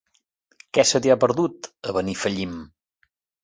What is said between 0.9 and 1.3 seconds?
se t'hi ha